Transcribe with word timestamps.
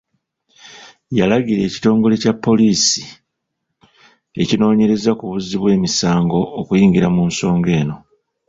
Yalagira 1.17 1.61
ekitongole 1.63 2.15
kya 2.23 2.33
polisi 2.45 3.01
ekinoonyereza 4.41 5.11
ku 5.19 5.23
buzzi 5.31 5.55
bw' 5.61 5.73
emisango 5.75 6.39
okuyingira 6.59 7.07
mu 7.15 7.21
nsonga 7.29 7.69
eno. 7.81 7.97